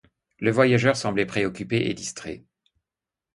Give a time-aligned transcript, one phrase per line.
[0.39, 2.43] Le voyageur semblait préoccupé et distrait.